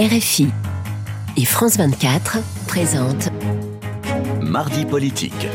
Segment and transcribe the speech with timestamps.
[0.00, 0.48] RFI
[1.36, 3.28] et France 24 présentent
[4.40, 5.46] Mardi politique.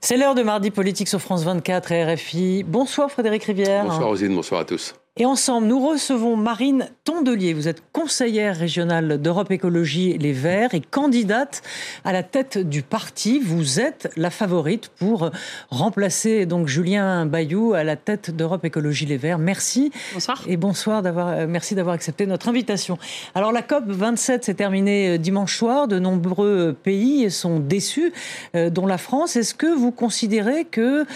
[0.00, 2.64] C'est l'heure de mardi politique sur France 24 et RFI.
[2.64, 3.84] Bonsoir Frédéric Rivière.
[3.84, 4.96] Bonsoir Rosine, bonsoir à tous.
[5.20, 7.52] Et ensemble, nous recevons Marine Tondelier.
[7.52, 11.60] Vous êtes conseillère régionale d'Europe Écologie Les Verts et candidate
[12.04, 13.40] à la tête du parti.
[13.40, 15.32] Vous êtes la favorite pour
[15.70, 19.38] remplacer donc Julien Bayou à la tête d'Europe Écologie Les Verts.
[19.38, 19.90] Merci.
[20.14, 20.44] Bonsoir.
[20.46, 22.96] Et bonsoir d'avoir, euh, merci d'avoir accepté notre invitation.
[23.34, 25.88] Alors la COP 27 s'est terminée euh, dimanche soir.
[25.88, 28.12] De nombreux pays sont déçus,
[28.54, 29.34] euh, dont la France.
[29.34, 31.06] Est-ce que vous considérez que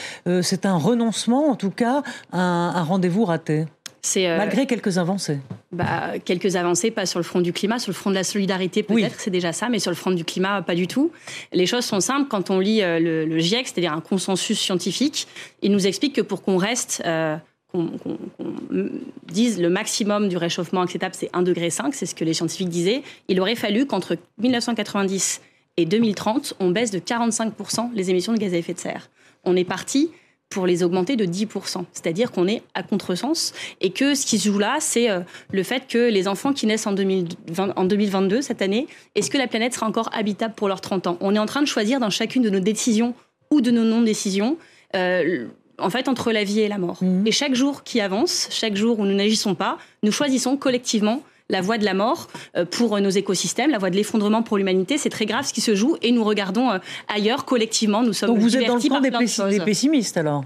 [0.43, 3.67] c'est un renoncement, en tout cas, un, un rendez-vous raté?
[4.17, 5.39] Euh, Malgré quelques avancées
[5.71, 8.83] bah, Quelques avancées, pas sur le front du climat, sur le front de la solidarité
[8.83, 11.13] peut-être, c'est déjà ça, mais sur le front du climat, pas du tout.
[11.53, 12.29] Les choses sont simples.
[12.29, 15.29] Quand on lit euh, le, GIEC, c'est-à-dire un consensus scientifique,
[15.63, 17.03] il nous explique que pour qu'on reste...
[17.07, 17.37] Euh,
[17.73, 17.91] qu'on
[19.29, 23.03] dise le maximum du réchauffement acceptable, c'est 1,5 degré, c'est ce que les scientifiques disaient.
[23.29, 25.41] Il aurait fallu qu'entre 1990
[25.79, 29.09] et 2030, on baisse de 45% les émissions de gaz à effet de serre.
[29.45, 30.11] On est parti
[30.53, 31.85] pour les augmenter de 10%.
[31.93, 35.63] C'est-à-dire qu'on est à contresens et que ce qui se joue là, c'est euh, le
[35.63, 39.47] fait que les enfants qui naissent en, 2020, en 2022, cette année, est-ce que la
[39.47, 41.19] planète sera encore habitable pour leurs 30 ans?
[41.21, 43.15] On est en train de choisir dans chacune de nos décisions
[43.51, 44.57] ou de nos non-décisions.
[44.95, 45.47] Euh,
[45.79, 47.03] en fait, entre la vie et la mort.
[47.03, 47.27] Mmh.
[47.27, 51.23] Et chaque jour qui avance, chaque jour où nous n'agissons pas, nous choisissons collectivement
[51.53, 54.99] la voie de la mort euh, pour nos écosystèmes, la voie de l'effondrement pour l'humanité.
[54.99, 58.03] C'est très grave ce qui se joue et nous regardons euh, ailleurs collectivement.
[58.03, 60.45] Nous sommes Donc vous êtes dans le camp des, des pessimistes alors?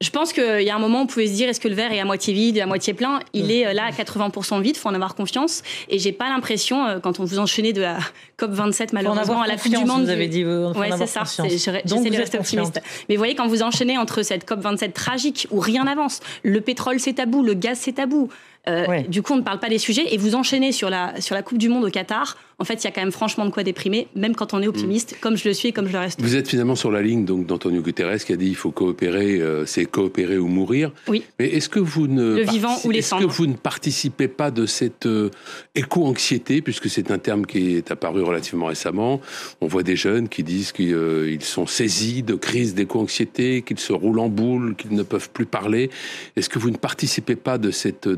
[0.00, 1.74] Je pense qu'il y a un moment où on pouvait se dire est-ce que le
[1.74, 3.20] verre est à moitié vide, à moitié plein?
[3.32, 5.62] Il est euh, là à 80% vide, il faut en avoir confiance.
[5.88, 7.98] Et j'ai pas l'impression, quand on vous enchaînez de la
[8.38, 10.04] COP27 malheureusement à la Coupe du Monde.
[10.04, 11.22] Vous avez dit, ouais, c'est ça.
[11.44, 12.80] J'essaie de rester optimiste.
[13.08, 16.98] Mais vous voyez, quand vous enchaînez entre cette COP27 tragique où rien n'avance, le pétrole
[16.98, 18.30] c'est tabou, le gaz c'est tabou,
[18.68, 21.34] euh, du coup, on ne parle pas des sujets et vous enchaînez sur la, sur
[21.34, 22.36] la Coupe du Monde au Qatar.
[22.58, 24.68] En fait, il y a quand même franchement de quoi déprimer, même quand on est
[24.68, 25.16] optimiste, mm.
[25.20, 26.22] comme je le suis et comme je le reste.
[26.22, 29.40] Vous êtes finalement sur la ligne donc d'Antonio Guterres qui a dit il faut coopérer,
[29.40, 30.92] euh, c'est coopérer ou mourir.
[31.08, 31.24] Oui.
[31.38, 34.52] Mais est-ce que vous ne le vivant ou les Est-ce que vous ne participez pas
[34.52, 35.30] de cette euh,
[35.74, 39.20] éco-anxiété, puisque c'est un terme qui est apparu relativement récemment?
[39.60, 44.20] On voit des jeunes qui disent qu'ils sont saisis de crise d'éco-anxiété, qu'ils se roulent
[44.20, 45.90] en boule, qu'ils ne peuvent plus parler.
[46.36, 48.08] Est-ce que vous ne participez pas de cette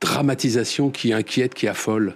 [0.00, 2.14] dramatisation qui inquiète, qui affole.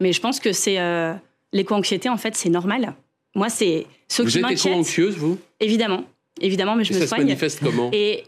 [0.00, 1.14] Mais je pense que c'est euh,
[1.52, 2.94] l'éco-anxiété, en fait, c'est normal.
[3.34, 4.40] Moi, c'est ce vous qui.
[4.40, 5.38] Vous êtes éco-anxieuse, vous?
[5.60, 6.04] Évidemment,
[6.40, 7.20] évidemment, mais je me ça soigne.
[7.20, 7.90] Ça se manifeste comment?
[7.92, 8.24] Et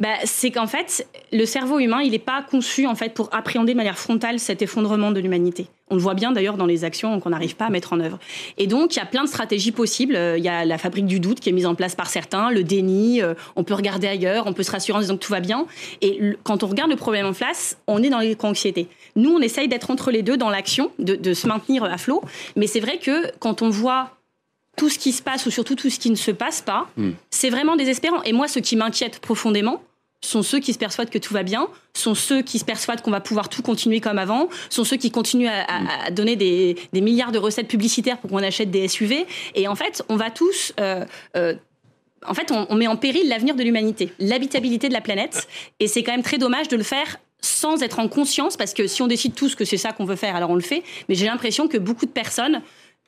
[0.00, 3.72] bah, c'est qu'en fait, le cerveau humain, il n'est pas conçu en fait pour appréhender
[3.72, 5.66] de manière frontale cet effondrement de l'humanité.
[5.90, 8.18] On le voit bien d'ailleurs dans les actions qu'on n'arrive pas à mettre en œuvre.
[8.58, 10.14] Et donc, il y a plein de stratégies possibles.
[10.14, 12.50] Euh, il y a la fabrique du doute qui est mise en place par certains,
[12.50, 15.32] le déni, euh, on peut regarder ailleurs, on peut se rassurer en disant que tout
[15.32, 15.66] va bien.
[16.00, 18.86] Et quand on regarde le problème en face, on est dans l'éco-anxiété.
[19.16, 22.22] Nous, on essaye d'être entre les deux dans l'action, de, se maintenir à flot.
[22.56, 24.16] Mais c'est vrai que quand on voit
[24.76, 27.10] tout ce qui se passe ou surtout tout ce qui ne se passe pas, hmm.
[27.30, 28.22] c'est vraiment désespérant.
[28.22, 29.82] Et moi, ce qui m'inquiète profondément,
[30.20, 33.10] sont ceux qui se persuadent que tout va bien, sont ceux qui se persuadent qu'on
[33.10, 37.38] va pouvoir tout continuer comme avant, sont ceux qui continuent à, donner des, milliards de
[37.38, 39.26] recettes publicitaires pour qu'on achète des SUV.
[39.54, 40.72] Et en fait, on va tous...
[40.80, 41.04] Euh,
[41.36, 41.54] euh,
[42.26, 45.48] en fait, on, met en péril l'avenir de l'humanité, l'habitabilité de la planète.
[45.80, 48.86] Et c'est quand même très dommage de le faire sans être en conscience, parce que
[48.86, 50.82] si on décide tous que c'est ça qu'on veut faire, alors on le fait.
[51.08, 52.60] Mais j'ai l'impression que beaucoup de personnes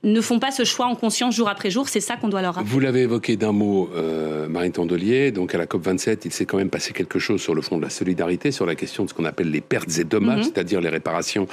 [0.04, 1.88] ne font pas ce choix en conscience jour après jour.
[1.88, 2.70] C'est ça qu'on doit leur rappeler.
[2.70, 5.30] Vous l'avez évoqué d'un mot, euh, Marine Tondelier.
[5.30, 7.82] Donc à la COP27, il s'est quand même passé quelque chose sur le fond de
[7.82, 10.44] la solidarité, sur la question de ce qu'on appelle les pertes et dommages, mhm.
[10.44, 11.46] c'est-à-dire les réparations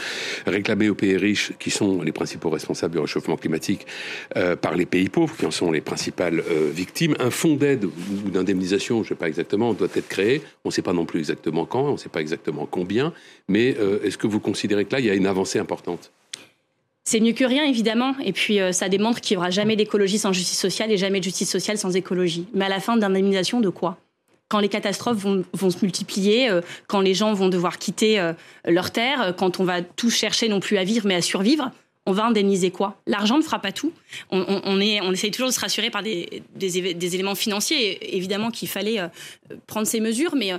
[0.48, 3.86] réclamées aux pays riches, qui sont les principaux responsables du réchauffement climatique,
[4.36, 7.16] euh, par les pays pauvres, qui en sont les principales euh, victimes.
[7.20, 10.42] Un fonds d'aide ou d'indemnisation, je ne sais pas exactement, doit être créé.
[10.66, 13.14] On ne sait pas non plus exactement quand, on ne sait pas exactement combien.
[13.48, 16.12] Mais est-ce que vous considérez que là, il y a une avancée importante?
[17.04, 18.14] C'est mieux que rien, évidemment.
[18.24, 21.20] Et puis, euh, ça démontre qu'il n'y aura jamais d'écologie sans justice sociale et jamais
[21.20, 22.46] de justice sociale sans écologie.
[22.54, 23.98] Mais à la fin, d'indemnisation de quoi?
[24.48, 28.34] Quand les catastrophes vont, se multiplier, euh, quand les gens vont devoir quitter euh,
[28.66, 31.72] leur terre, quand on va tous chercher non plus à vivre mais à survivre,
[32.06, 33.00] on va indemniser quoi?
[33.06, 33.92] L'argent ne fera pas tout.
[34.32, 34.80] On, on
[35.14, 38.16] essaye toujours de se rassurer par des, des éléments financiers.
[38.18, 39.00] Évidemment qu'il fallait
[39.68, 40.54] prendre ces mesures, mais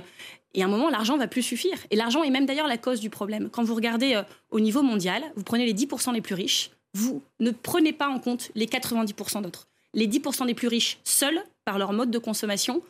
[0.53, 1.77] et à un moment, l'argent va plus suffire.
[1.91, 3.49] Et l'argent est même d'ailleurs la cause du problème.
[3.49, 7.21] Quand vous regardez euh, au niveau mondial, vous prenez les 10% les plus riches, vous
[7.39, 9.67] ne prenez pas en compte les 90% d'autres.
[9.93, 12.81] Les 10% les plus riches, seuls, par leur mode de consommation,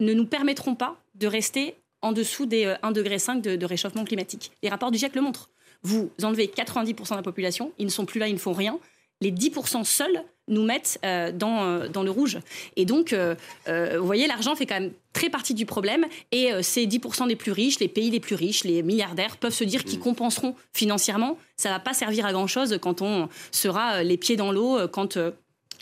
[0.00, 4.04] ne nous permettront pas de rester en dessous des 1,5 euh, degré de, de réchauffement
[4.04, 4.50] climatique.
[4.62, 5.50] Les rapports du GIEC le montrent.
[5.82, 8.78] Vous enlevez 90% de la population, ils ne sont plus là, ils ne font rien.
[9.20, 12.38] Les 10% seuls nous mettent euh, dans, dans le rouge.
[12.76, 16.04] Et donc, vous voyez, l'argent fait quand même très partie du problème.
[16.30, 19.64] Et ces 10% des plus riches, les pays les plus riches, les milliardaires, peuvent se
[19.64, 20.02] dire qu'ils mmh.
[20.02, 21.38] compenseront financièrement.
[21.56, 25.16] Ça ne va pas servir à grand-chose quand on sera les pieds dans l'eau, quand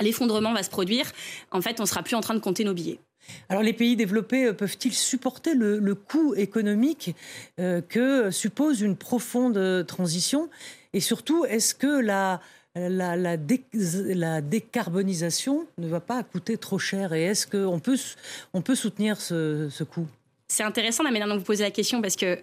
[0.01, 1.11] l'effondrement va se produire.
[1.51, 2.99] En fait, on ne sera plus en train de compter nos billets.
[3.49, 7.15] Alors les pays développés euh, peuvent-ils supporter le, coût économique
[7.61, 10.49] euh, que suppose une profonde euh, transition?
[10.93, 12.41] Et surtout, est-ce que la,
[12.75, 13.37] la,
[14.41, 17.99] décarbonisation ne va pas coûter trop cher Et est-ce qu'on peut,
[18.55, 20.07] on peut soutenir ce, coût?
[20.49, 22.39] C'est intéressant la manière dont vous posez la question parce que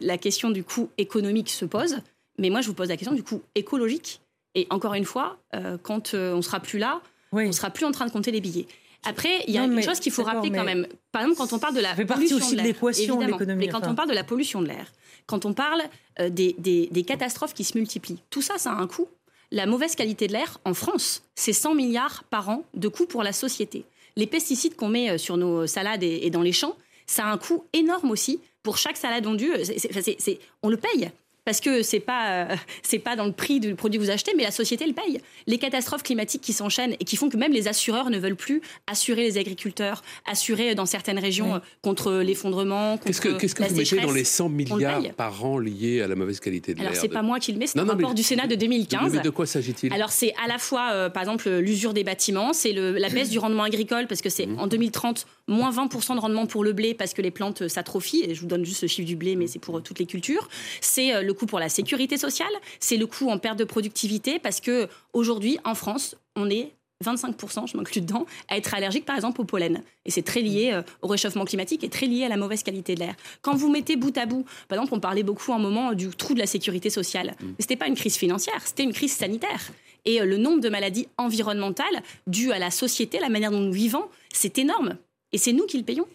[0.00, 1.98] la question du coût économique se pose,
[2.38, 4.20] mais moi je vous pose la question du coût écologique.
[4.54, 5.38] Et encore une fois,
[5.82, 7.00] quand on sera plus là,
[7.32, 8.66] on on sera plus en train de compter les billets.
[9.04, 10.86] Après, il y a une chose qu'il faut rappeler quand même.
[11.12, 14.14] Par exemple, quand on parle de la pollution de l'air, mais quand on parle de
[14.14, 14.92] la pollution de l'air,
[15.26, 15.82] quand on parle
[16.20, 19.08] euh, des, des, catastrophes qui se multiplient, tout ça, ça a un coût.
[19.50, 23.22] La mauvaise qualité de l'air en France, c'est 100 milliards par an de coûts pour
[23.22, 23.84] la société.
[24.16, 27.38] Les pesticides qu'on met euh, sur nos salades et, dans les champs, ça a un
[27.38, 28.40] coût énorme aussi.
[28.62, 31.10] Pour chaque salade vendue, euh, on le paye
[31.48, 34.32] parce que c'est pas euh, c'est pas dans le prix du produit que vous achetez,
[34.36, 35.18] mais la société le paye.
[35.46, 38.60] Les catastrophes climatiques qui s'enchaînent et qui font que même les assureurs ne veulent plus
[38.86, 43.76] assurer les agriculteurs, assurer dans certaines régions euh, contre l'effondrement, Qu'est-ce que, qu'est-ce que vous
[43.76, 47.00] mettez dans les 100 milliards par an liés à la mauvaise qualité de l'air Alors
[47.00, 49.14] c'est pas moi qui le mets, c'est un rapport du Sénat de 2015.
[49.14, 49.90] Mais de quoi s'agit-il?
[49.94, 53.38] Alors c'est à la fois, euh, par exemple, l'usure des bâtiments, c'est la baisse du
[53.38, 54.58] rendement agricole parce que c'est mmh.
[54.58, 58.24] en 2030 moins 20% de rendement pour le blé parce que les plantes s'atrophient.
[58.28, 60.46] Et je vous donne juste le chiffre du blé, mais c'est pour toutes les cultures.
[60.82, 64.60] C'est le coût pour la sécurité sociale, c'est le coût en perte de productivité, parce
[64.60, 66.72] que aujourd'hui, en France, on est
[67.04, 69.82] 25%, je m'inclus dedans, à être allergique par exemple au pollen.
[70.04, 72.94] Et c'est très lié euh, au réchauffement climatique et très lié à la mauvaise qualité
[72.94, 73.14] de l'air.
[73.40, 76.34] Quand vous mettez bout à bout, par exemple, on parlait beaucoup un moment du trou
[76.34, 77.36] de la sécurité sociale.
[77.40, 77.46] Mm.
[77.46, 79.70] Mais ce n'était pas une crise financière, c'était une crise sanitaire.
[80.04, 83.72] Et euh, le nombre de maladies environnementales dues à la société, la manière dont nous
[83.72, 84.96] vivons, c'est énorme.
[85.32, 86.06] Et c'est nous qui le payons.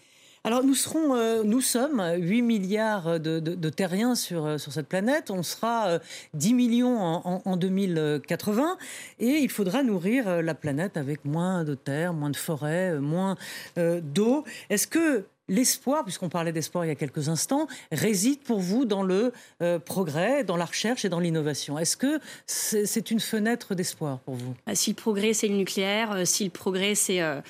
[0.46, 5.30] Alors nous serons, euh, nous sommes 8 milliards de, terriens sur, euh, sur cette planète.
[5.30, 5.98] On sera
[6.34, 8.76] 10 euh, millions en, 2080
[9.20, 13.36] et il faudra nourrir la planète avec moins de terre, moins de forêts, moins
[13.76, 14.44] d'eau.
[14.68, 19.02] Est-ce que l'espoir, puisqu'on parlait d'espoir il y a quelques instants, réside pour vous dans
[19.02, 19.32] le
[19.62, 21.78] euh, progrès, dans la recherche et dans l'innovation.
[21.78, 24.54] Est-ce que c'est une fenêtre d'espoir pour vous?
[24.66, 27.40] Bah, Si le progrès c'est le nucléaire, euh, si le progrès c'est euh,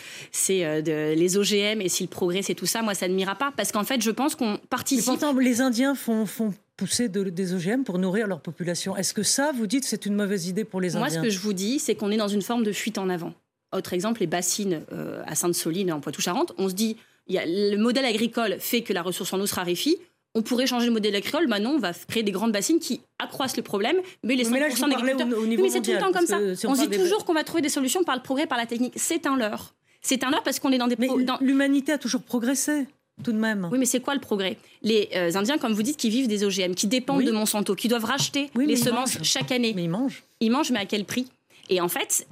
[1.14, 3.70] les OGM et si le progrès c'est tout ça, moi ça ne m'ira pas parce
[3.70, 5.06] qu'en fait je pense qu'on participe.
[5.06, 8.96] Mais pourtant les Indiens font, font pousser des OGM pour nourrir leur population.
[8.96, 11.30] Est-ce que ça, vous dites, c'est une mauvaise idée pour les Indiens Moi, ce que
[11.30, 13.32] je vous dis, c'est qu'on est dans une forme de fuite en avant.
[13.72, 14.82] Autre exemple, les bassines
[15.24, 16.52] à Sainte-Soline, en Poitou-Charentes.
[16.58, 16.96] On se dit,
[17.28, 19.96] le modèle agricole fait que la ressource en eau se raréfie.
[20.36, 21.46] On pourrait changer le modèle agricole.
[21.46, 23.96] Maintenant, on va créer des grandes bassines qui accroissent le problème.
[24.24, 24.50] Mais les 5%
[24.90, 25.28] d'agriculteurs.
[25.46, 26.38] Mais c'est tout le temps comme ça.
[26.66, 28.94] on dit toujours qu'on va trouver des solutions par le progrès, par la technique.
[28.96, 29.74] C'est un leurre.
[30.02, 30.96] C'est un leurre parce qu'on est dans des.
[31.40, 32.86] L'humanité a toujours progressé
[33.22, 33.68] tout de même.
[33.70, 34.58] Oui, mais c'est quoi le progrès?
[34.82, 37.86] Les euh, Indiens, comme vous dites, qui vivent des OGM, qui dépendent de Monsanto, qui
[37.86, 39.72] doivent racheter les semences chaque année.
[39.74, 40.24] Mais ils mangent.
[40.40, 41.30] Ils mangent, mais à quel prix?
[41.70, 42.26] Et en fait,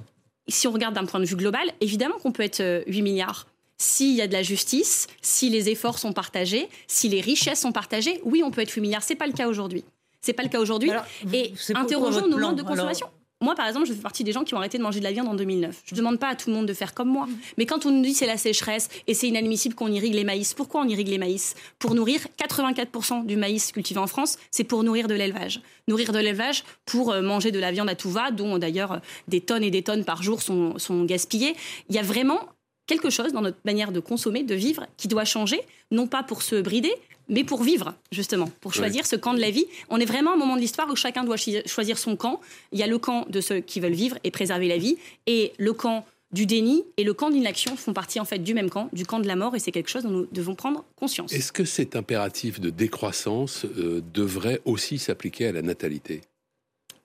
[0.47, 3.47] si on regarde d'un point de vue global, évidemment qu'on peut être 8 euh, milliards
[3.83, 7.71] s'il y a de la justice, si les efforts sont partagés, si les richesses sont
[7.71, 9.03] partagées, oui, on peut être 8 milliards.
[9.03, 9.83] C'est pas le cas aujourd'hui.
[10.21, 10.91] C'est pas le cas aujourd'hui.
[11.33, 13.07] Et interrogeons nos modes de consommation.
[13.41, 15.11] Moi, par exemple, je fais partie des gens qui ont arrêté de manger de la
[15.11, 15.81] viande en 2009.
[15.83, 17.27] Je ne demande pas à tout le monde de faire comme moi.
[17.57, 20.53] Mais quand on nous dit c'est la sécheresse et c'est inadmissible qu'on irrigue les maïs,
[20.53, 21.55] pourquoi on irrigue les maïs?
[21.77, 25.61] Pour nourrir 84% du maïs cultivé en France, c'est pour nourrir de l'élevage.
[25.89, 29.41] Nourrir de l'élevage pour euh, manger de la viande à tout va, dont d'ailleurs des
[29.41, 31.57] tonnes et des tonnes par jour sont, sont gaspillées.
[31.89, 32.39] Il y a vraiment
[32.87, 35.61] quelque chose dans notre manière de consommer, de vivre, qui doit changer,
[35.91, 36.93] non pas pour se brider,
[37.29, 39.65] mais pour vivre, justement, pour choisir ce camp de la vie.
[39.89, 42.41] On est vraiment à un moment de l'histoire où chacun doit choisir son camp.
[42.71, 44.97] Il y a le camp de ceux qui veulent vivre et préserver la vie,
[45.27, 48.69] et le camp du déni et le camp d'inaction font partie en fait du même
[48.69, 51.31] camp, du camp de la mort, et c'est quelque chose dont nous devons prendre conscience.
[51.31, 56.21] Est-ce que cet impératif de décroissance euh, devrait aussi s'appliquer à la natalité?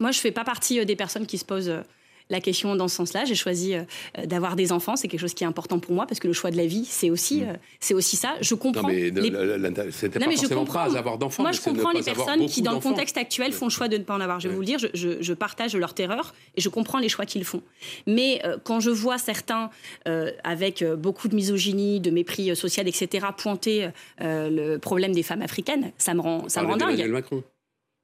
[0.00, 1.82] Moi, je ne fais pas partie euh, des personnes qui se posent euh,
[2.30, 3.25] la question dans ce sens-là.
[3.25, 3.82] J'ai choisi euh,
[4.25, 4.97] d'avoir des enfants.
[4.97, 6.85] C'est quelque chose qui est important pour moi parce que le choix de la vie,
[6.85, 7.49] c'est aussi, mm.
[7.49, 8.35] euh, c'est aussi ça.
[8.40, 8.82] Je comprends.
[8.82, 9.12] Non, mais
[9.90, 11.42] c'était pas forcément pas avoir d'enfants.
[11.42, 14.02] Moi, je comprends les personnes qui, dans le contexte actuel, font le choix de ne
[14.02, 14.40] pas en avoir.
[14.40, 17.44] Je vais vous le dire, je, partage leur terreur et je comprends les choix qu'ils
[17.44, 17.62] font.
[18.06, 19.70] Mais euh, quand je vois certains,
[20.42, 26.14] avec beaucoup de misogynie, de mépris social, etc., pointer le problème des femmes africaines, ça
[26.14, 27.23] me rend, ça me rend dingue.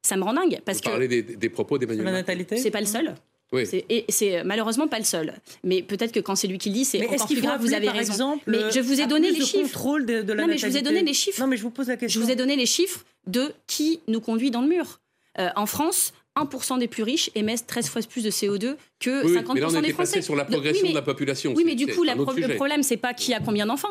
[0.02, 1.06] Ça me rend dingue parce vous que.
[1.06, 2.56] des, des propos d'Emmanuel Macron.
[2.56, 3.14] C'est pas le seul.
[3.62, 5.34] Et c'est malheureusement pas le seul.
[5.62, 7.60] Mais peut-être que quand c'est lui qui le dit, c'est encore plus grave.
[7.60, 8.34] Vous avez raison.
[8.34, 9.72] Exemple, mais je vous ai donné les chiffres.
[9.72, 11.40] Contrôle de, la non, mais je vous ai donné les chiffres.
[11.40, 12.20] Non, mais je vous pose la question.
[12.20, 15.00] Je vous ai donné les chiffres de qui nous conduit dans le mur.
[15.38, 19.32] Euh, en France, 1% des plus riches émettent 13 fois plus de CO2 que Oui,
[19.32, 20.16] 50% mais là, on des Français.
[20.16, 21.54] passé sur la Donc, progression oui, mais- de la population.
[21.56, 23.90] Oui, mais du coup, la le problème, c'est pas qui a combien d'enfants.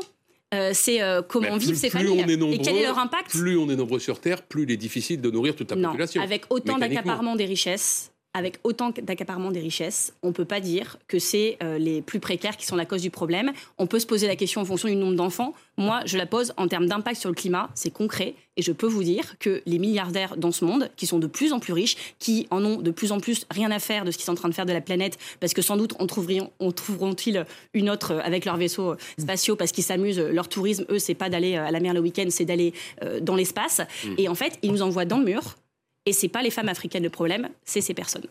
[0.53, 3.31] Euh, c'est euh, comment vivent ces familles on est nombreux, et quel est leur impact.
[3.31, 5.89] Plus on est nombreux sur Terre, plus il est difficile de nourrir toute la non,
[5.89, 6.21] population.
[6.21, 11.19] avec autant d'accaparement des richesses, avec autant d'accaparement des richesses, on peut pas dire que
[11.19, 13.51] c'est euh, les plus précaires qui sont la cause du problème.
[13.77, 15.53] On peut se poser la question en fonction du nombre d'enfants.
[15.77, 18.87] Moi, je la pose en termes d'impact sur le climat, c'est concret, et je peux
[18.87, 21.95] vous dire que les milliardaires dans ce monde, qui sont de plus en plus riches,
[22.19, 24.35] qui en ont de plus en plus rien à faire de ce qu'ils sont en
[24.35, 27.89] train de faire de la planète, parce que sans doute on trouveront, on trouveront-ils une
[27.89, 30.19] autre euh, avec leurs vaisseaux euh, spatiaux, parce qu'ils s'amusent.
[30.19, 32.73] Leur tourisme, eux, c'est pas d'aller à la mer le week-end, c'est d'aller
[33.03, 33.81] euh, dans l'espace.
[34.17, 35.55] Et en fait, ils nous envoient dans le mur.
[36.05, 38.25] Et c'est pas les femmes africaines le problème, c'est ces personnes.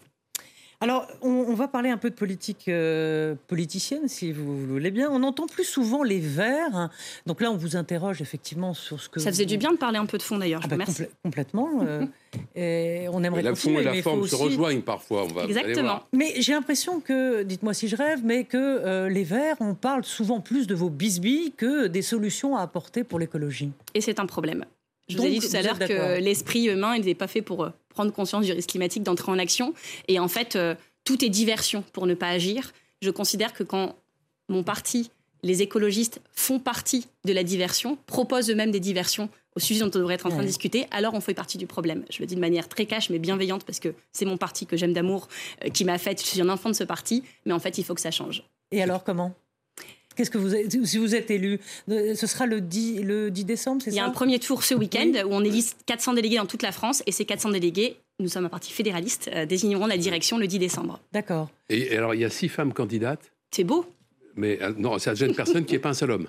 [0.80, 4.90] Alors, on, on va parler un peu de politique euh, politicienne, si vous, vous voulez
[4.90, 5.08] bien.
[5.12, 6.74] On entend plus souvent les Verts.
[6.74, 6.90] hein.
[7.24, 9.20] Donc là, on vous interroge effectivement sur ce que.
[9.20, 10.74] Ça faisait vous- du bien de parler un peu de fond d'ailleurs, Ah je bah,
[10.74, 11.02] vous remercie.
[11.04, 11.70] complè- complètement.
[11.82, 12.04] euh,
[12.56, 15.22] et on aimerait Mais la continuer, fond et la forme se aussi- rejoignent parfois.
[15.22, 15.82] On va, Exactement.
[15.82, 16.08] voir.
[16.12, 20.02] Mais j'ai l'impression que, dites-moi si je rêve, mais que euh, les Verts, on parle
[20.04, 23.70] souvent plus de vos bisbilles que des solutions à apporter pour l'écologie.
[23.94, 24.64] Et c'est un problème.
[25.08, 27.70] Je vous ai dit tout à l'heure que l'esprit humain n'était pas fait pour euh,
[27.88, 29.74] prendre conscience du risque climatique, d'entrer en action.
[30.08, 32.72] Et en fait, euh, tout est diversion pour ne pas agir.
[33.02, 33.96] Je considère que quand
[34.48, 35.10] mon parti,
[35.42, 39.98] les écologistes, font partie de la diversion, proposent eux-mêmes des diversions au sujet dont on
[39.98, 40.44] devrait être en train Ouais.
[40.44, 42.04] de discuter, alors on fait partie du problème.
[42.10, 44.78] Je le dis de manière très cash mais bienveillante parce que c'est mon parti que
[44.78, 45.28] j'aime d'amour,
[45.64, 47.84] euh, qui m'a fait, je suis un enfant de ce parti, mais en fait il
[47.84, 48.44] faut que ça change.
[48.70, 49.34] Et alors, comment?
[50.16, 53.82] Qu'est-ce que vous êtes- si vous êtes élu Ce sera le 10, le 10 décembre,
[53.82, 55.22] c'est Il y a ça un premier tour ce week-end Oui.
[55.24, 58.46] où on élit 400 délégués dans toute la France et ces 400 délégués, nous sommes
[58.46, 61.00] un parti fédéraliste, euh, désigneront la direction le 10 décembre.
[61.12, 61.50] D'accord.
[61.68, 63.86] Et, et alors, il y a six femmes candidates, C'est beau
[64.34, 66.26] mais euh, non, ça gêne personne qui n'est pas un seul homme.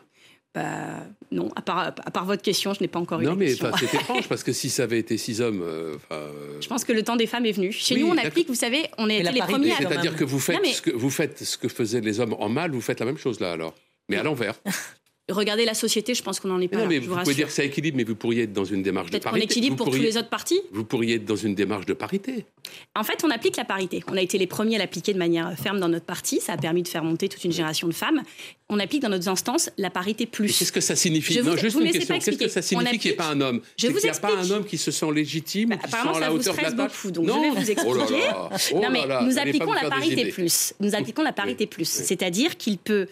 [0.53, 3.55] Bah, non, à part, à part votre question, je n'ai pas encore eu Non, mais
[3.55, 6.31] c'est étrange parce que si ça avait été six hommes, euh, euh,
[6.61, 7.71] Je pense que le temps des femmes est venu.
[7.71, 9.77] Chez Oui, nous, on applique, vous savez, on la les premiers à...
[9.77, 12.35] c'est-à-dire que vous faites, Non, mais- ce que vous faites ce que faisaient les hommes
[12.37, 13.73] en mal, vous faites la même chose là alors.
[14.09, 14.55] Mais à l'envers.
[15.29, 17.21] Regardez la société, je pense qu'on n'en est pas Non, là, mais je vous vous
[17.21, 19.45] pouvez dire que ça équilibre, mais vous pourriez être dans une démarche de parité.
[19.45, 20.59] équilibre vous pour pourriez, tous les autres partis.
[20.73, 22.45] Vous pourriez être dans une démarche de parité.
[22.93, 24.03] En fait, on applique la parité.
[24.07, 26.41] On a été les premiers à l'appliquer de manière ferme dans notre parti.
[26.41, 28.21] Ça a permis de faire monter toute une génération de femmes.
[28.67, 30.57] On applique dans notre instance la parité plus.
[30.59, 32.15] qu'est-ce que ça signifie Je vous- Non, juste vous une question.
[32.15, 32.49] Qu'est-ce que expliquer.
[32.51, 34.35] ça signifie qu'il n'y ait pas un homme Je C'est vous qu'il n'y a pas
[34.35, 36.55] un homme qui se sent légitime, Bah, ou qui se sent apparemment, à la hauteur
[36.55, 37.41] de la beaucoup, donc je non.
[37.43, 37.81] vais vous expliquer.
[37.85, 40.73] Oh là là, oh non, mais nous appliquons la parité plus.
[40.81, 41.87] Nous appliquons la parité plus.
[41.87, 43.07] C'est-à-dire qu'il peut,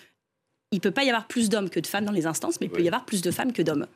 [0.72, 2.70] il peut pas y avoir plus d'hommes que de femmes dans les instances, mais il
[2.72, 3.88] peut y avoir plus de femmes que d'hommes.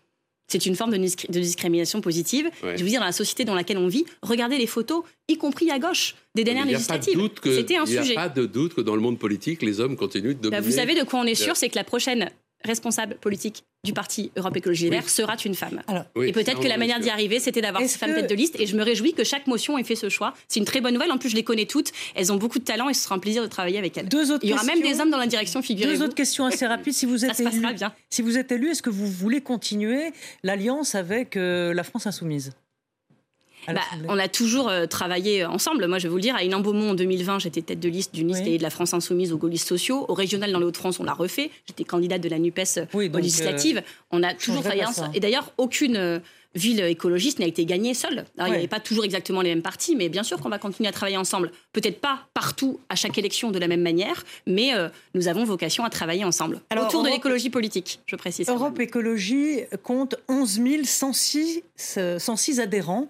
[0.48, 2.51] C'est une forme de, discri- de discrimination positive.
[2.62, 2.77] Ouais.
[2.77, 5.72] Je veux dire, dans la société dans laquelle on vit, regardez les photos, y compris
[5.72, 7.20] à gauche, des dernières Il n'y a législatives.
[7.44, 8.13] C'était un il y a sujet.
[8.13, 10.62] pas de doute que dans le monde politique, les hommes continuent de dominer.
[10.62, 12.29] Bah, vous savez de quoi on est sûr, c'est que la prochaine
[12.65, 14.95] responsable politique du parti Europe Écologie Les Oui.
[14.98, 15.81] Verts sera une femme.
[15.88, 18.29] Alors, Oui, et peut-être que la manière d'y arriver, c'était d'avoir ces femmes que- tête
[18.29, 18.60] de liste.
[18.60, 20.34] Et je me réjouis que chaque motion ait fait ce choix.
[20.48, 21.12] C'est une très bonne nouvelle.
[21.12, 21.91] En plus, je les connais toutes.
[22.15, 24.10] Elles ont beaucoup de talent et ce sera un plaisir de travailler avec elles.
[24.10, 26.03] deux autres Il y aura même des hommes dans la direction, Deux figurez-vous.
[26.03, 26.93] autres questions assez rapides.
[26.93, 27.93] Si vous Ça êtes élu, bien.
[28.10, 30.12] si vous êtes élu, est-ce que vous voulez continuer
[30.43, 32.53] l'alliance avec euh, la France insoumise?
[33.67, 35.88] Bah, on a toujours euh, travaillé ensemble.
[35.88, 38.27] Moi, je vais vous le dire, à Hénin-Beaumont en 2020, j'étais tête de liste d'une
[38.27, 38.53] liste Oui.
[38.53, 40.05] et de la France Insoumise aux gaullistes sociaux.
[40.07, 41.51] Au régional, dans les Hauts-de-France, on l'a refait.
[41.67, 43.81] J'étais candidate de la NUPES euh, Oui, aux législatives.
[44.12, 45.07] on a toujours travaillé ensemble.
[45.07, 45.12] ça.
[45.13, 46.19] Et d'ailleurs, aucune euh,
[46.55, 48.25] ville écologiste n'a été gagnée seule.
[48.38, 50.57] Alors, Il n'y avait pas toujours exactement les mêmes partis, mais bien sûr qu'on va
[50.57, 51.51] continuer à travailler ensemble.
[51.74, 55.84] Peut-être pas partout, à chaque élection, de la même manière, mais euh, nous avons vocation
[55.84, 56.62] à travailler ensemble.
[56.69, 58.48] Alors, Autour de l'écologie politique, je précise.
[58.48, 61.62] Europe Écologie compte 11 106,
[61.98, 63.10] euh, 106 adhérents.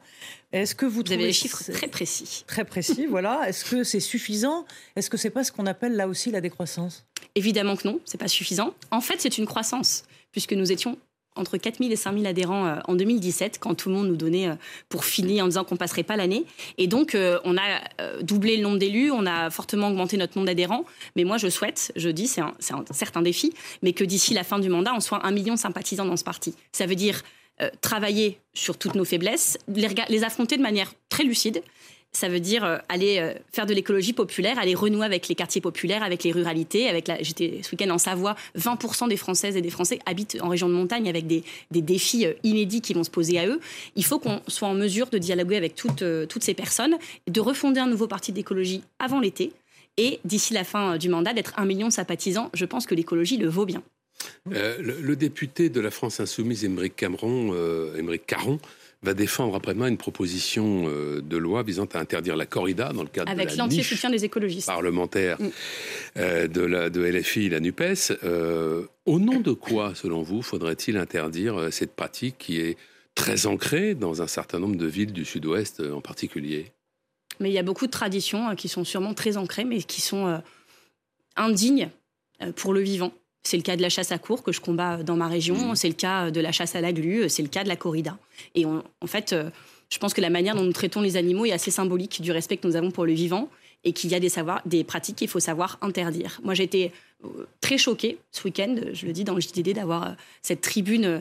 [0.55, 2.45] Est-ce que vous, avez les chiffres très précis.
[2.47, 3.41] très précis Voilà.
[3.49, 4.65] Est-ce que c'est suffisant?
[4.95, 7.05] Est-ce que c'est pas ce qu'on appelle là aussi la décroissance?
[7.35, 8.73] Évidemment que non, c'est pas suffisant.
[8.89, 10.97] En fait, c'est une croissance, puisque nous étions
[11.35, 14.55] entre 4000 et 5000 adhérents euh, en 2017, quand tout le monde nous donnait euh,
[14.87, 16.45] pour finir en disant qu'on passerait pas l'année.
[16.77, 20.47] Et donc, euh, on a doublé le nombre d'élus, on a fortement augmenté notre nombre
[20.47, 20.85] d'adhérents.
[21.17, 24.33] Mais moi, je souhaite, je dis, c'est un, c'est un certain défi, mais que d'ici
[24.33, 26.55] la fin du mandat, on soit un million de sympathisants dans ce parti.
[26.71, 27.21] Ça veut dire
[27.61, 31.63] euh, travailler sur toutes nos faiblesses, les, affronter de manière très lucide.
[32.11, 35.61] Ça veut dire euh, aller euh, faire de l'écologie populaire, aller renouer avec les quartiers
[35.61, 36.89] populaires, avec les ruralités.
[36.89, 37.21] Avec la...
[37.23, 40.73] J'étais ce week-end en Savoie, 20% des Françaises et des Français habitent en région de
[40.73, 43.61] montagne avec des, des défis inédits qui vont se poser à eux.
[43.95, 47.79] Il faut qu'on soit en mesure de dialoguer avec toutes, toutes ces personnes, de refonder
[47.79, 49.53] un nouveau parti d'écologie avant l'été
[49.95, 52.49] et d'ici la fin du mandat d'être un million de sympathisants.
[52.53, 53.81] Je pense que l'écologie le vaut bien.
[54.53, 58.59] Euh, le, le député de la France Insoumise, Émeric Cameron, euh, Caron,
[59.05, 63.09] va défendre après-demain une proposition euh, de loi visant à interdire la corrida dans le
[63.09, 64.67] cadre Avec de la niche soutien des écologistes.
[64.67, 65.49] parlementaire Mm.
[66.17, 68.17] euh, de, la, de LFI, la NUPES.
[68.23, 72.77] Euh, au nom de quoi, selon vous, faudrait-il interdire cette pratique qui est
[73.13, 76.71] très ancrée dans un certain nombre de villes du sud-ouest en particulier?
[77.39, 80.41] Mais il y a beaucoup de traditions qui sont sûrement très ancrées, mais qui sont
[81.35, 81.89] indignes
[82.55, 83.13] pour le vivant.
[83.47, 85.75] C'est le cas de la chasse à cour que je combats dans ma région, mmh.
[85.75, 88.17] c'est le cas de la chasse à la glu, c'est le cas de la corrida.
[88.55, 89.35] Et en fait,
[89.89, 92.57] je pense que la manière dont nous traitons les animaux est assez symbolique du respect
[92.57, 93.49] que nous avons pour le vivant
[93.83, 96.41] et qu'il y a des, savoirs, des pratiques qu'il faut savoir interdire.
[96.43, 96.91] Moi, j'ai été
[97.23, 100.11] euh, très choquée ce week-end, je le dis dans le JDD, d'avoir euh,
[100.41, 101.19] cette tribune euh,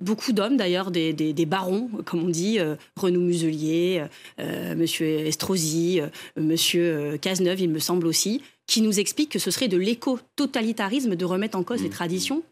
[0.00, 2.58] beaucoup d'hommes d'ailleurs, des, barons, comme on dit,
[2.96, 4.04] Renaud Muselier,
[4.76, 6.00] Monsieur Estrosi,
[6.36, 11.24] Monsieur Cazeneuve, il me semble aussi, qui nous expliquent que ce serait de l'éco-totalitarisme de
[11.26, 11.92] remettre en cause les mmh.
[11.92, 12.42] traditions.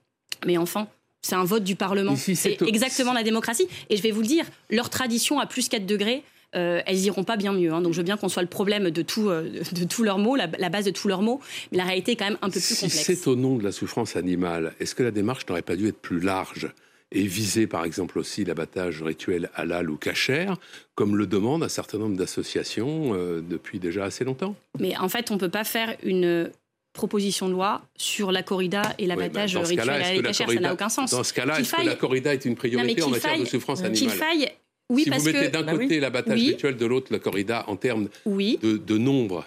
[0.45, 0.87] Mais enfin,
[1.23, 2.15] c'est un vote du Parlement.
[2.15, 3.67] C'est exactement la démocratie.
[3.89, 6.23] Et je vais vous le dire, leur tradition à plus 4 degrés,
[6.55, 7.73] euh, elles iront pas bien mieux.
[7.73, 7.81] Hein.
[7.81, 10.37] Donc je veux bien qu'on soit le problème de, tout, euh, de, tous leurs mots,
[10.37, 11.41] la, base de tous leurs mots,
[11.73, 12.99] mais la réalité est quand même un peu plus complexe.
[12.99, 15.89] Si c'est au nom de la souffrance animale, est-ce que la démarche n'aurait pas dû
[15.89, 16.69] être plus large?
[17.13, 20.57] Et viser par exemple aussi l'abattage rituel halal ou cachère,
[20.95, 24.55] comme le demandent un certain nombre d'associations euh, depuis déjà assez longtemps.
[24.79, 26.51] Mais en fait, on ne peut pas faire une
[26.93, 30.89] proposition de loi sur la corrida et l'abattage rituel halal et cachère, ça n'a aucun
[30.89, 31.11] sens.
[31.11, 34.17] Dans ce cas-là, est-ce que la corrida est une priorité en matière de souffrance animale?
[34.17, 34.53] faille
[34.91, 38.09] oui, si vous mettez d'un bah côté l'abattage rituel, de l'autre la corrida en termes
[38.27, 39.47] de, nombre.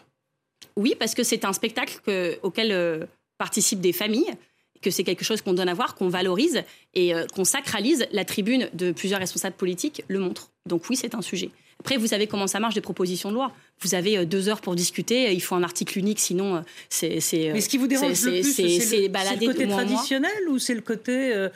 [0.77, 1.99] Oui, parce que c'est un spectacle
[2.41, 3.05] auquel euh,
[3.37, 4.33] participent des familles,
[4.83, 6.61] que c'est quelque chose qu'on donne à voir, qu'on valorise
[6.93, 8.05] et euh, qu'on sacralise.
[8.11, 10.51] La tribune de plusieurs responsables politiques le montre.
[10.67, 11.49] Donc oui, c'est un sujet.
[11.79, 13.51] Après, vous savez comment ça marche des propositions de loi.
[13.81, 17.19] Vous avez euh, deux heures pour discuter, il faut un article unique, sinon c'est.
[17.33, 21.47] Mais ce qui vous dérange le plus, c'est le, côté traditionnel ou c'est le côté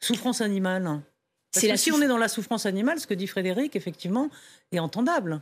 [0.00, 1.00] souffrance animale?
[1.52, 4.30] Si on est dans la souffrance animale, ce que dit Frédéric, effectivement,
[4.72, 5.40] est entendable.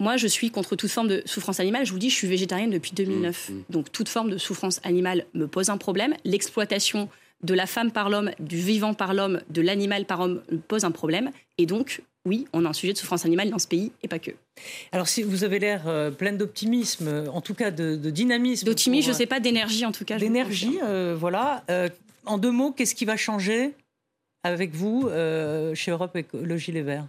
[0.00, 1.84] Moi, je suis contre toute forme de souffrance animale.
[1.84, 3.48] Je vous dis, je suis végétarienne depuis 2009.
[3.48, 3.64] Mmh, mmh.
[3.70, 6.14] Donc, toute forme de souffrance animale me pose un problème.
[6.24, 7.08] L'exploitation
[7.42, 10.84] de la femme par l'homme, du vivant par l'homme, de l'animal par homme me pose
[10.84, 11.30] un problème.
[11.56, 14.18] Et donc, oui, on a un sujet de souffrance animale dans ce pays et pas
[14.18, 14.32] que.
[14.92, 18.66] Alors, si vous avez l'air euh, pleine d'optimisme, en tout cas de, dynamisme.
[18.66, 20.18] D'optimisme, je ne sais pas, d'énergie en tout cas.
[20.18, 21.64] D'énergie, euh, voilà.
[21.70, 21.88] Euh,
[22.26, 23.74] en deux mots, qu'est-ce qui va changer
[24.44, 27.06] avec vous euh, chez Europe Écologie Les Verts?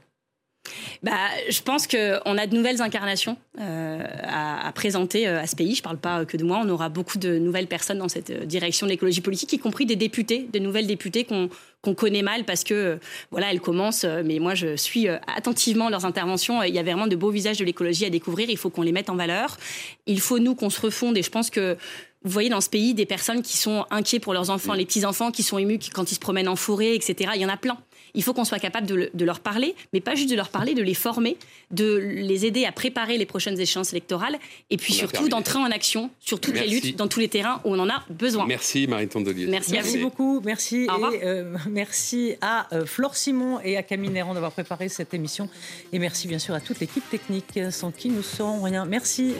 [1.03, 1.11] Bah,
[1.49, 5.75] je pense qu'on a de nouvelles incarnations euh, à, présenter euh, à ce pays.
[5.75, 6.61] Je ne parle pas que de moi.
[6.63, 9.95] On aura beaucoup de nouvelles personnes dans cette direction de l'écologie politique, y compris des
[9.95, 12.99] députés, de nouvelles députées qu'on connaît mal parce que
[13.31, 14.05] voilà, elles commencent.
[14.25, 16.61] Mais moi, je suis attentivement leurs interventions.
[16.63, 18.49] Il y a vraiment de beaux visages de l'écologie à découvrir.
[18.49, 19.57] Il faut qu'on les mette en valeur.
[20.05, 21.17] Il faut nous qu'on se refonde.
[21.17, 21.77] Et je pense que
[22.23, 25.31] vous voyez dans ce pays des personnes qui sont inquiets pour leurs enfants, les petits-enfants
[25.31, 27.31] qui sont émus quand ils se promènent en forêt, etc.
[27.35, 27.77] Il y en a plein.
[28.13, 30.81] Il faut qu'on soit capable de, leur parler, mais pas juste de leur parler, de
[30.81, 31.37] les former,
[31.71, 34.37] de les aider à préparer les prochaines échéances électorales,
[34.69, 37.73] et puis surtout d'entrer en action sur toutes les luttes, dans tous les terrains où
[37.73, 38.45] on en a besoin.
[38.45, 39.47] Merci Marie Tondelier.
[39.47, 40.41] Merci, merci beaucoup.
[40.43, 40.85] Merci.
[40.85, 45.49] Et, euh, merci à euh, Flore Simon et à Camille Néran d'avoir préparé cette émission.
[45.93, 48.85] Et merci bien sûr à toute l'équipe technique sans qui nous serons rien.
[48.85, 49.33] Merci.